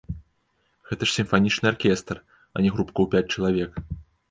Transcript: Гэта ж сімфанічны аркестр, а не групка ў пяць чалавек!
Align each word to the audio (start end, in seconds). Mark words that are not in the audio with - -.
Гэта 0.91 1.03
ж 1.09 1.13
сімфанічны 1.17 1.65
аркестр, 1.73 2.15
а 2.55 2.65
не 2.65 2.69
групка 2.75 2.99
ў 3.07 3.15
пяць 3.15 3.39
чалавек! 3.39 3.71